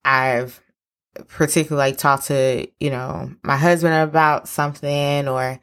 I've 0.05 0.61
particularly 1.27 1.93
talked 1.93 2.27
to, 2.27 2.67
you 2.79 2.89
know, 2.89 3.33
my 3.43 3.57
husband 3.57 3.93
about 3.95 4.47
something 4.47 5.27
or 5.27 5.59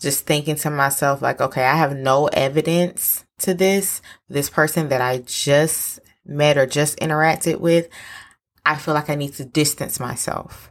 just 0.00 0.26
thinking 0.26 0.56
to 0.56 0.70
myself, 0.70 1.22
like, 1.22 1.40
okay, 1.40 1.64
I 1.64 1.76
have 1.76 1.96
no 1.96 2.26
evidence 2.28 3.24
to 3.38 3.54
this, 3.54 4.00
this 4.28 4.48
person 4.48 4.88
that 4.88 5.00
I 5.00 5.18
just 5.18 6.00
met 6.24 6.56
or 6.56 6.66
just 6.66 6.98
interacted 6.98 7.58
with. 7.58 7.88
I 8.64 8.76
feel 8.76 8.94
like 8.94 9.10
I 9.10 9.16
need 9.16 9.34
to 9.34 9.44
distance 9.44 9.98
myself. 9.98 10.70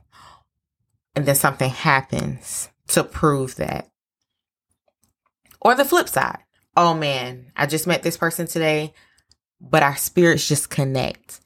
And 1.16 1.26
then 1.26 1.36
something 1.36 1.70
happens 1.70 2.70
to 2.88 3.04
prove 3.04 3.56
that. 3.58 3.90
Or 5.60 5.76
the 5.76 5.86
flip 5.86 6.08
side 6.08 6.40
oh 6.76 6.94
man, 6.94 7.52
I 7.56 7.66
just 7.66 7.88
met 7.88 8.04
this 8.04 8.18
person 8.18 8.48
today, 8.48 8.94
but 9.60 9.84
our 9.84 9.96
spirits 9.96 10.48
just 10.48 10.70
connect. 10.70 11.42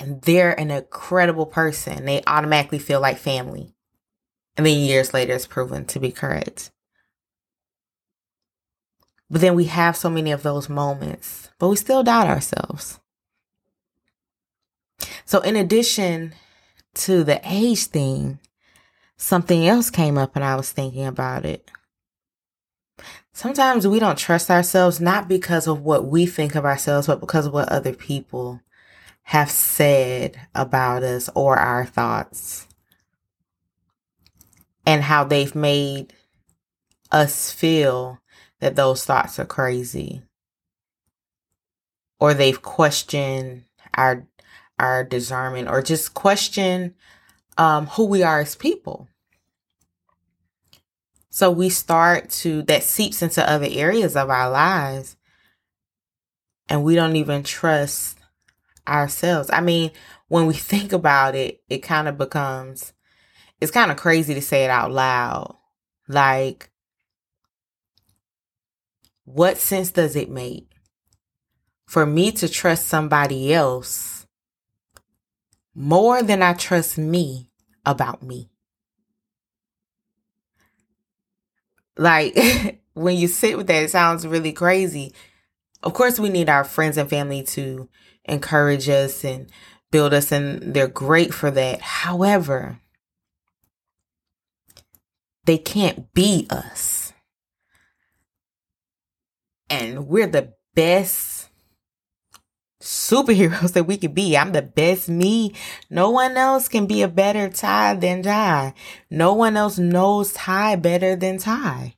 And 0.00 0.22
they're 0.22 0.58
an 0.58 0.70
incredible 0.70 1.46
person. 1.46 2.04
They 2.04 2.22
automatically 2.26 2.78
feel 2.78 3.00
like 3.00 3.18
family. 3.18 3.74
And 4.56 4.64
then 4.64 4.78
years 4.78 5.12
later, 5.12 5.34
it's 5.34 5.46
proven 5.46 5.84
to 5.86 6.00
be 6.00 6.12
correct. 6.12 6.70
But 9.30 9.40
then 9.40 9.54
we 9.54 9.64
have 9.64 9.96
so 9.96 10.08
many 10.08 10.32
of 10.32 10.42
those 10.42 10.68
moments, 10.68 11.50
but 11.58 11.68
we 11.68 11.76
still 11.76 12.02
doubt 12.02 12.28
ourselves. 12.28 12.98
So, 15.24 15.40
in 15.40 15.54
addition 15.56 16.32
to 16.94 17.22
the 17.22 17.40
age 17.44 17.84
thing, 17.84 18.38
something 19.16 19.66
else 19.66 19.90
came 19.90 20.16
up 20.16 20.34
and 20.34 20.44
I 20.44 20.56
was 20.56 20.72
thinking 20.72 21.04
about 21.04 21.44
it. 21.44 21.70
Sometimes 23.38 23.86
we 23.86 24.00
don't 24.00 24.18
trust 24.18 24.50
ourselves 24.50 25.00
not 25.00 25.28
because 25.28 25.68
of 25.68 25.82
what 25.82 26.06
we 26.06 26.26
think 26.26 26.56
of 26.56 26.64
ourselves, 26.64 27.06
but 27.06 27.20
because 27.20 27.46
of 27.46 27.52
what 27.52 27.68
other 27.68 27.92
people 27.92 28.60
have 29.22 29.48
said 29.48 30.36
about 30.56 31.04
us 31.04 31.30
or 31.36 31.56
our 31.56 31.86
thoughts 31.86 32.66
and 34.84 35.04
how 35.04 35.22
they've 35.22 35.54
made 35.54 36.12
us 37.12 37.52
feel 37.52 38.18
that 38.58 38.74
those 38.74 39.04
thoughts 39.04 39.38
are 39.38 39.46
crazy 39.46 40.22
or 42.18 42.34
they've 42.34 42.60
questioned 42.60 43.62
our 43.94 44.26
our 44.80 45.04
discernment 45.04 45.68
or 45.68 45.80
just 45.80 46.12
question 46.12 46.92
um, 47.56 47.86
who 47.86 48.04
we 48.04 48.24
are 48.24 48.40
as 48.40 48.56
people 48.56 49.06
so 51.38 51.52
we 51.52 51.68
start 51.68 52.30
to, 52.30 52.62
that 52.62 52.82
seeps 52.82 53.22
into 53.22 53.48
other 53.48 53.68
areas 53.70 54.16
of 54.16 54.28
our 54.28 54.50
lives. 54.50 55.16
And 56.68 56.82
we 56.82 56.96
don't 56.96 57.14
even 57.14 57.44
trust 57.44 58.18
ourselves. 58.88 59.48
I 59.52 59.60
mean, 59.60 59.92
when 60.26 60.48
we 60.48 60.54
think 60.72 60.92
about 60.92 61.36
it, 61.36 61.62
it 61.68 61.78
kind 61.78 62.08
of 62.08 62.18
becomes, 62.18 62.92
it's 63.60 63.70
kind 63.70 63.92
of 63.92 63.96
crazy 63.96 64.34
to 64.34 64.42
say 64.42 64.64
it 64.64 64.70
out 64.70 64.90
loud. 64.90 65.54
Like, 66.08 66.70
what 69.24 69.58
sense 69.58 69.92
does 69.92 70.16
it 70.16 70.28
make 70.28 70.66
for 71.86 72.04
me 72.04 72.32
to 72.32 72.48
trust 72.48 72.88
somebody 72.88 73.54
else 73.54 74.26
more 75.72 76.20
than 76.20 76.42
I 76.42 76.54
trust 76.54 76.98
me 76.98 77.52
about 77.86 78.24
me? 78.24 78.50
Like 81.98 82.80
when 82.94 83.16
you 83.16 83.28
sit 83.28 83.56
with 83.56 83.66
that, 83.66 83.82
it 83.82 83.90
sounds 83.90 84.26
really 84.26 84.52
crazy. 84.52 85.12
Of 85.82 85.94
course, 85.94 86.18
we 86.18 86.28
need 86.28 86.48
our 86.48 86.64
friends 86.64 86.96
and 86.96 87.10
family 87.10 87.42
to 87.44 87.88
encourage 88.24 88.88
us 88.88 89.24
and 89.24 89.50
build 89.90 90.14
us, 90.14 90.32
and 90.32 90.74
they're 90.74 90.88
great 90.88 91.32
for 91.34 91.50
that. 91.50 91.80
However, 91.80 92.80
they 95.44 95.58
can't 95.58 96.12
be 96.12 96.46
us. 96.50 97.12
And 99.70 100.08
we're 100.08 100.26
the 100.26 100.54
best 100.74 101.37
superheroes 102.80 103.72
that 103.74 103.84
we 103.84 103.96
could 103.96 104.14
be. 104.14 104.36
I'm 104.36 104.52
the 104.52 104.62
best 104.62 105.08
me. 105.08 105.54
No 105.90 106.10
one 106.10 106.36
else 106.36 106.68
can 106.68 106.86
be 106.86 107.02
a 107.02 107.08
better 107.08 107.48
Ty 107.48 107.94
than 107.94 108.22
Ty. 108.22 108.74
No 109.10 109.34
one 109.34 109.56
else 109.56 109.78
knows 109.78 110.32
Ty 110.32 110.76
better 110.76 111.16
than 111.16 111.38
Ty. 111.38 111.94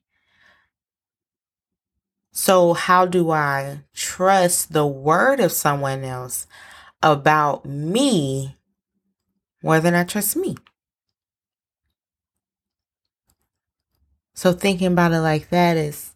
So 2.32 2.72
how 2.74 3.06
do 3.06 3.30
I 3.30 3.82
trust 3.92 4.72
the 4.72 4.86
word 4.86 5.40
of 5.40 5.52
someone 5.52 6.04
else 6.04 6.46
about 7.02 7.66
me 7.66 8.56
more 9.62 9.80
than 9.80 9.94
I 9.94 10.04
trust 10.04 10.36
me? 10.36 10.56
So 14.34 14.52
thinking 14.54 14.86
about 14.86 15.12
it 15.12 15.20
like 15.20 15.50
that 15.50 15.76
is 15.76 16.14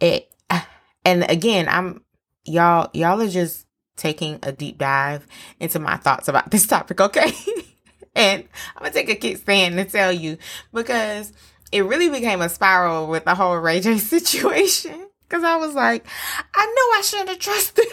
it 0.00 0.30
and 1.04 1.24
again, 1.30 1.66
I'm 1.68 2.04
y'all 2.44 2.90
y'all 2.92 3.22
are 3.22 3.28
just 3.28 3.63
taking 3.96 4.38
a 4.42 4.52
deep 4.52 4.78
dive 4.78 5.26
into 5.60 5.78
my 5.78 5.96
thoughts 5.96 6.28
about 6.28 6.50
this 6.50 6.66
topic, 6.66 7.00
okay? 7.00 7.32
and 8.14 8.44
I'm 8.76 8.82
gonna 8.82 8.92
take 8.92 9.10
a 9.10 9.16
kickstand 9.16 9.76
to 9.76 9.84
tell 9.84 10.12
you 10.12 10.38
because 10.72 11.32
it 11.72 11.84
really 11.84 12.08
became 12.08 12.40
a 12.40 12.48
spiral 12.48 13.08
with 13.08 13.24
the 13.24 13.34
whole 13.34 13.56
Ray 13.56 13.80
J 13.80 13.98
situation. 13.98 15.08
Cause 15.28 15.42
I 15.42 15.56
was 15.56 15.74
like, 15.74 16.06
I 16.54 16.66
knew 16.66 16.98
I 16.98 17.00
shouldn't 17.02 17.30
have 17.30 17.38
trusted. 17.38 17.86
it. 17.86 17.92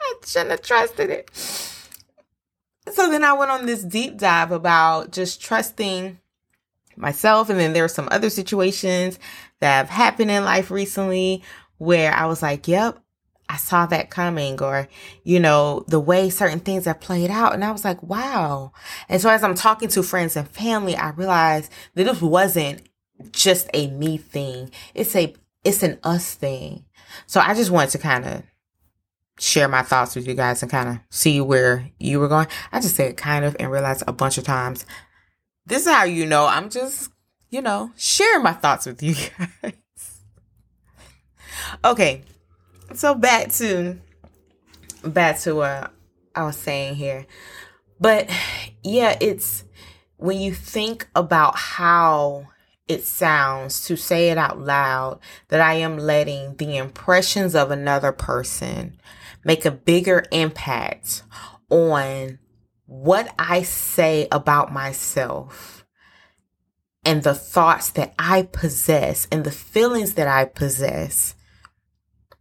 I 0.00 0.14
shouldn't 0.26 0.50
have 0.50 0.62
trusted 0.62 1.08
it. 1.08 1.30
So 2.92 3.10
then 3.10 3.24
I 3.24 3.32
went 3.32 3.50
on 3.50 3.66
this 3.66 3.84
deep 3.84 4.18
dive 4.18 4.50
about 4.50 5.12
just 5.12 5.40
trusting 5.40 6.18
myself. 6.96 7.48
And 7.48 7.58
then 7.58 7.72
there 7.72 7.84
were 7.84 7.88
some 7.88 8.08
other 8.10 8.30
situations 8.30 9.18
that 9.60 9.76
have 9.76 9.88
happened 9.88 10.30
in 10.30 10.44
life 10.44 10.70
recently 10.70 11.42
where 11.78 12.12
I 12.12 12.26
was 12.26 12.42
like, 12.42 12.68
yep, 12.68 12.98
I 13.50 13.56
saw 13.56 13.84
that 13.86 14.10
coming 14.10 14.62
or, 14.62 14.86
you 15.24 15.40
know, 15.40 15.84
the 15.88 15.98
way 15.98 16.30
certain 16.30 16.60
things 16.60 16.84
have 16.84 17.00
played 17.00 17.30
out. 17.30 17.52
And 17.52 17.64
I 17.64 17.72
was 17.72 17.84
like, 17.84 18.00
wow. 18.00 18.70
And 19.08 19.20
so 19.20 19.28
as 19.28 19.42
I'm 19.42 19.56
talking 19.56 19.88
to 19.88 20.04
friends 20.04 20.36
and 20.36 20.48
family, 20.48 20.94
I 20.94 21.10
realized 21.10 21.72
that 21.94 22.04
this 22.04 22.22
wasn't 22.22 22.82
just 23.32 23.68
a 23.74 23.88
me 23.88 24.18
thing. 24.18 24.70
It's 24.94 25.16
a, 25.16 25.34
it's 25.64 25.82
an 25.82 25.98
us 26.04 26.32
thing. 26.34 26.84
So 27.26 27.40
I 27.40 27.54
just 27.54 27.72
wanted 27.72 27.90
to 27.90 27.98
kind 27.98 28.24
of 28.24 28.44
share 29.40 29.66
my 29.66 29.82
thoughts 29.82 30.14
with 30.14 30.28
you 30.28 30.34
guys 30.34 30.62
and 30.62 30.70
kind 30.70 30.88
of 30.88 30.98
see 31.10 31.40
where 31.40 31.90
you 31.98 32.20
were 32.20 32.28
going. 32.28 32.46
I 32.70 32.78
just 32.78 32.94
said 32.94 33.16
kind 33.16 33.44
of 33.44 33.56
and 33.58 33.68
realized 33.68 34.04
a 34.06 34.12
bunch 34.12 34.38
of 34.38 34.44
times. 34.44 34.86
This 35.66 35.86
is 35.88 35.92
how 35.92 36.04
you 36.04 36.24
know 36.24 36.46
I'm 36.46 36.70
just, 36.70 37.10
you 37.50 37.62
know, 37.62 37.90
sharing 37.96 38.44
my 38.44 38.52
thoughts 38.52 38.86
with 38.86 39.02
you 39.02 39.16
guys. 39.62 39.72
okay. 41.84 42.22
So 42.94 43.14
back 43.14 43.52
to 43.52 43.98
back 45.04 45.38
to 45.40 45.54
what 45.54 45.92
I 46.34 46.44
was 46.44 46.56
saying 46.56 46.96
here. 46.96 47.26
But 48.00 48.30
yeah, 48.82 49.16
it's 49.20 49.64
when 50.16 50.40
you 50.40 50.52
think 50.52 51.08
about 51.14 51.56
how 51.56 52.48
it 52.88 53.04
sounds 53.04 53.86
to 53.86 53.96
say 53.96 54.30
it 54.30 54.38
out 54.38 54.58
loud 54.58 55.20
that 55.48 55.60
I 55.60 55.74
am 55.74 55.96
letting 55.96 56.56
the 56.56 56.76
impressions 56.76 57.54
of 57.54 57.70
another 57.70 58.10
person 58.10 59.00
make 59.44 59.64
a 59.64 59.70
bigger 59.70 60.24
impact 60.32 61.22
on 61.70 62.40
what 62.86 63.32
I 63.38 63.62
say 63.62 64.26
about 64.32 64.72
myself 64.72 65.86
and 67.04 67.22
the 67.22 67.34
thoughts 67.34 67.90
that 67.90 68.12
I 68.18 68.42
possess 68.42 69.28
and 69.30 69.44
the 69.44 69.52
feelings 69.52 70.14
that 70.14 70.26
I 70.26 70.44
possess. 70.44 71.36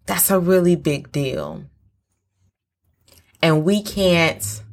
That's 0.10 0.32
a 0.32 0.40
really 0.40 0.76
big 0.76 1.12
deal. 1.12 1.66
And 3.44 3.64
we 3.64 3.84
can't 3.84 4.64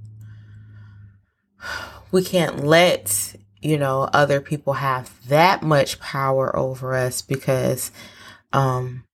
we 2.11 2.25
can't 2.25 2.65
let 2.65 3.37
you 3.61 3.77
know 3.77 4.09
other 4.15 4.41
people 4.41 4.73
have 4.73 5.13
that 5.29 5.63
much 5.63 6.01
power 6.01 6.57
over 6.57 6.95
us 6.95 7.21
because 7.21 7.93
um 8.55 9.05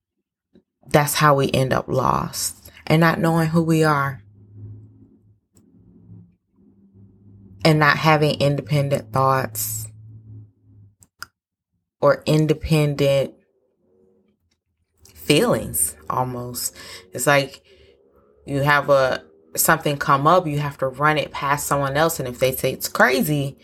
that's 0.86 1.14
how 1.14 1.34
we 1.34 1.50
end 1.50 1.72
up 1.72 1.88
lost 1.88 2.70
and 2.86 3.00
not 3.00 3.18
knowing 3.18 3.48
who 3.48 3.62
we 3.64 3.82
are 3.82 4.22
and 7.64 7.80
not 7.80 7.96
having 7.96 8.40
independent 8.40 9.12
thoughts 9.12 9.88
or 12.00 12.22
independent 12.26 13.34
feelings 15.22 15.96
almost 16.10 16.76
it's 17.12 17.26
like 17.26 17.62
you 18.44 18.60
have 18.60 18.90
a 18.90 19.22
something 19.56 19.96
come 19.96 20.26
up, 20.26 20.46
you 20.46 20.58
have 20.58 20.78
to 20.78 20.88
run 20.88 21.18
it 21.18 21.32
past 21.32 21.66
someone 21.66 21.96
else. 21.96 22.18
And 22.18 22.28
if 22.28 22.38
they 22.38 22.52
say 22.52 22.72
it's 22.72 22.88
crazy, 22.88 23.58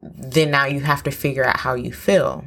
then 0.00 0.50
now 0.50 0.66
you 0.66 0.80
have 0.80 1.02
to 1.04 1.10
figure 1.10 1.44
out 1.44 1.58
how 1.58 1.74
you 1.74 1.92
feel. 1.92 2.44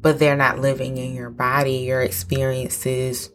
But 0.00 0.18
they're 0.18 0.36
not 0.36 0.60
living 0.60 0.98
in 0.98 1.14
your 1.14 1.30
body, 1.30 1.78
your 1.78 2.02
experiences, 2.02 3.30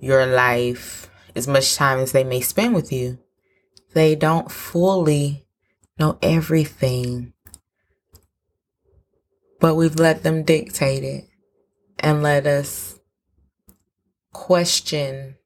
your 0.00 0.26
life, 0.26 1.10
as 1.36 1.46
much 1.46 1.76
time 1.76 2.00
as 2.00 2.12
they 2.12 2.24
may 2.24 2.40
spend 2.40 2.74
with 2.74 2.90
you. 2.92 3.18
They 3.94 4.14
don't 4.14 4.50
fully 4.50 5.46
know 5.98 6.18
everything. 6.22 7.34
But 9.60 9.74
we've 9.74 9.96
let 9.96 10.22
them 10.22 10.44
dictate 10.44 11.04
it 11.04 11.28
and 11.98 12.22
let 12.22 12.46
us 12.46 12.98
question 14.32 15.36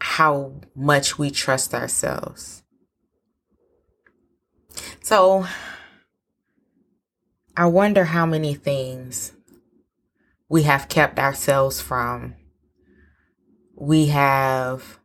how 0.00 0.60
much 0.74 1.18
we 1.18 1.30
trust 1.30 1.74
ourselves. 1.74 2.62
So, 5.02 5.46
I 7.56 7.66
wonder 7.66 8.04
how 8.04 8.26
many 8.26 8.54
things 8.54 9.32
we 10.48 10.64
have 10.64 10.88
kept 10.88 11.18
ourselves 11.18 11.80
from. 11.80 12.34
We 13.74 14.06
have 14.06 14.98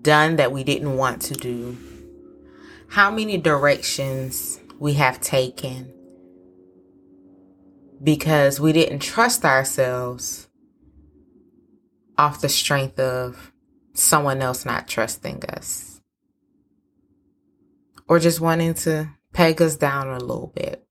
done 0.00 0.36
that 0.36 0.52
we 0.52 0.64
didn't 0.64 0.96
want 0.96 1.22
to 1.22 1.34
do. 1.34 1.76
How 2.88 3.10
many 3.10 3.38
directions 3.38 4.60
we 4.78 4.94
have 4.94 5.20
taken 5.20 5.92
because 8.02 8.60
we 8.60 8.72
didn't 8.72 9.00
trust 9.00 9.44
ourselves 9.44 10.48
off 12.16 12.40
the 12.40 12.48
strength 12.48 12.98
of 12.98 13.52
someone 13.94 14.42
else 14.42 14.64
not 14.64 14.88
trusting 14.88 15.44
us 15.46 16.00
or 18.08 18.18
just 18.18 18.40
wanting 18.40 18.74
to 18.74 19.08
peg 19.32 19.60
us 19.62 19.76
down 19.76 20.08
a 20.08 20.18
little 20.18 20.52
bit. 20.54 20.86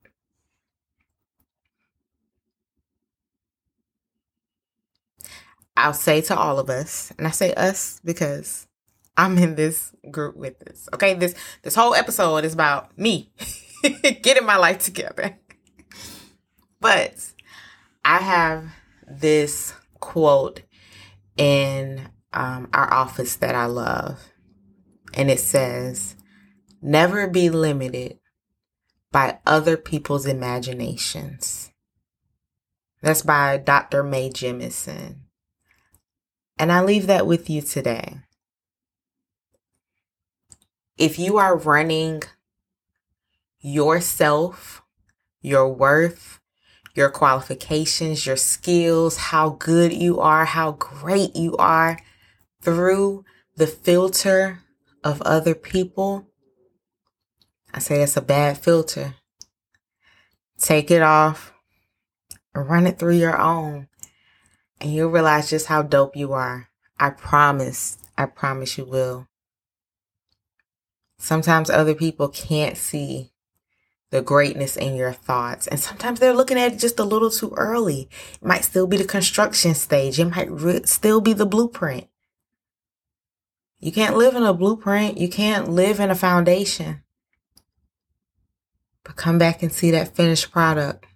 I'll 5.75 5.93
say 5.93 6.21
to 6.21 6.37
all 6.37 6.59
of 6.59 6.69
us, 6.69 7.11
and 7.17 7.25
I 7.25 7.31
say 7.31 7.53
us 7.55 7.99
because 8.05 8.67
I'm 9.17 9.37
in 9.37 9.55
this 9.55 9.91
group 10.11 10.35
with 10.35 10.59
this. 10.59 10.87
Okay, 10.93 11.15
this 11.15 11.33
this 11.63 11.73
whole 11.75 11.95
episode 11.95 12.45
is 12.45 12.53
about 12.53 12.95
me 12.97 13.31
getting 14.21 14.45
my 14.45 14.57
life 14.57 14.79
together. 14.79 15.39
But 16.83 17.31
I 18.03 18.17
have 18.17 18.65
this 19.07 19.73
quote 20.01 20.63
in 21.37 22.09
um, 22.33 22.67
our 22.73 22.93
office 22.93 23.37
that 23.37 23.55
I 23.55 23.67
love. 23.67 24.19
And 25.13 25.31
it 25.31 25.39
says, 25.39 26.17
never 26.81 27.27
be 27.29 27.49
limited 27.49 28.19
by 29.13 29.39
other 29.45 29.77
people's 29.77 30.25
imaginations. 30.25 31.71
That's 33.01 33.21
by 33.21 33.57
Dr. 33.57 34.03
Mae 34.03 34.29
Jemison. 34.29 35.19
And 36.57 36.69
I 36.69 36.83
leave 36.83 37.07
that 37.07 37.25
with 37.25 37.49
you 37.49 37.61
today. 37.61 38.17
If 40.97 41.17
you 41.17 41.37
are 41.37 41.57
running 41.57 42.23
yourself, 43.61 44.83
your 45.41 45.69
worth, 45.69 46.41
your 46.93 47.09
qualifications, 47.09 48.25
your 48.25 48.37
skills, 48.37 49.17
how 49.17 49.49
good 49.49 49.93
you 49.93 50.19
are, 50.19 50.45
how 50.45 50.73
great 50.73 51.35
you 51.35 51.55
are, 51.57 51.99
through 52.61 53.25
the 53.55 53.67
filter 53.67 54.59
of 55.03 55.21
other 55.23 55.55
people, 55.55 56.27
I 57.73 57.79
say 57.79 57.97
that's 57.97 58.17
a 58.17 58.21
bad 58.21 58.57
filter. 58.57 59.15
Take 60.57 60.91
it 60.91 61.01
off 61.01 61.53
run 62.61 62.87
it 62.87 62.99
through 62.99 63.15
your 63.15 63.39
own, 63.39 63.87
and 64.79 64.93
you'll 64.93 65.09
realize 65.09 65.49
just 65.49 65.67
how 65.67 65.81
dope 65.81 66.15
you 66.15 66.33
are. 66.33 66.69
I 66.99 67.09
promise, 67.09 67.97
I 68.17 68.25
promise 68.25 68.77
you 68.77 68.85
will. 68.85 69.27
Sometimes 71.17 71.69
other 71.69 71.95
people 71.95 72.27
can't 72.29 72.77
see 72.77 73.31
the 74.13 74.21
greatness 74.21 74.77
in 74.77 74.95
your 74.95 75.11
thoughts. 75.11 75.65
And 75.65 75.79
sometimes 75.79 76.19
they're 76.19 76.35
looking 76.35 76.59
at 76.59 76.71
it 76.71 76.77
just 76.77 76.99
a 76.99 77.03
little 77.03 77.31
too 77.31 77.51
early. 77.57 78.07
It 78.35 78.45
might 78.45 78.63
still 78.63 78.85
be 78.85 78.97
the 78.97 79.05
construction 79.05 79.73
stage. 79.73 80.19
It 80.19 80.25
might 80.25 80.51
re- 80.51 80.83
still 80.85 81.19
be 81.19 81.33
the 81.33 81.47
blueprint. 81.47 82.05
You 83.79 83.91
can't 83.91 84.15
live 84.15 84.35
in 84.35 84.43
a 84.43 84.53
blueprint. 84.53 85.17
You 85.17 85.29
can't 85.29 85.67
live 85.67 85.99
in 85.99 86.11
a 86.11 86.15
foundation. 86.15 87.01
But 89.03 89.15
come 89.15 89.39
back 89.39 89.63
and 89.63 89.73
see 89.73 89.89
that 89.89 90.15
finished 90.15 90.51
product. 90.51 91.07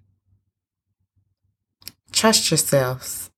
Trust 2.12 2.50
yourselves. 2.50 3.30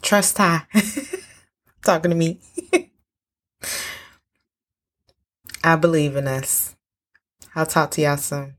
Trust 0.00 0.36
Ty. 0.36 0.62
Talking 1.84 2.10
to 2.10 2.16
me. 2.16 2.40
I 5.62 5.76
believe 5.76 6.16
in 6.16 6.26
us. 6.26 6.74
I'll 7.54 7.66
talk 7.66 7.90
to 7.92 8.02
y'all 8.02 8.16
soon. 8.16 8.56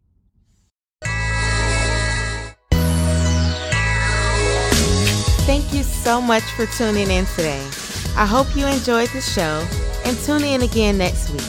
Thank 5.45 5.73
you 5.73 5.83
so 5.83 6.21
much 6.21 6.43
for 6.43 6.65
tuning 6.65 7.09
in 7.09 7.25
today. 7.25 7.67
I 8.15 8.25
hope 8.25 8.55
you 8.55 8.65
enjoyed 8.65 9.09
the 9.09 9.21
show 9.21 9.67
and 10.05 10.17
tune 10.19 10.43
in 10.43 10.61
again 10.61 10.97
next 10.97 11.29
week. 11.31 11.41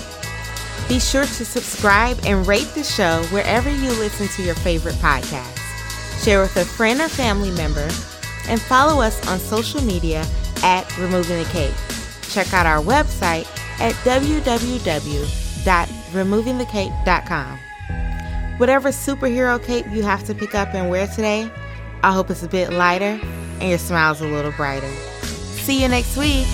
Be 0.89 0.99
sure 0.99 1.25
to 1.25 1.45
subscribe 1.45 2.19
and 2.27 2.47
rate 2.47 2.69
the 2.75 2.83
show 2.83 3.23
wherever 3.25 3.71
you 3.71 3.91
listen 3.93 4.29
to 4.29 4.43
your 4.43 4.55
favorite 4.57 4.97
podcast. 4.97 5.59
Share 6.25 6.41
with 6.41 6.57
a 6.57 6.65
friend 6.65 7.01
or 7.01 7.09
family 7.09 7.51
member 7.53 7.89
and 8.49 8.61
follow 8.61 9.01
us 9.01 9.27
on 9.29 9.39
social 9.39 9.83
media 9.83 10.27
at 10.63 10.99
Removing 10.99 11.43
the 11.43 11.49
Cape. 11.51 11.75
Check 12.23 12.53
out 12.53 12.67
our 12.67 12.83
website 12.83 13.47
at 13.81 13.95
www.removingthecape.com. 16.15 17.59
Whatever 18.59 18.91
superhero 18.91 19.63
cape 19.63 19.87
you 19.91 20.03
have 20.03 20.25
to 20.25 20.35
pick 20.35 20.55
up 20.55 20.75
and 20.75 20.89
wear 20.89 21.07
today, 21.09 21.51
I 22.03 22.13
hope 22.13 22.31
it's 22.31 22.43
a 22.43 22.49
bit 22.49 22.73
lighter 22.73 23.21
and 23.61 23.69
your 23.69 23.79
smile's 23.79 24.21
a 24.21 24.27
little 24.27 24.53
brighter. 24.53 24.89
See 25.27 25.83
you 25.83 25.89
next 25.89 26.17
week. 26.17 26.47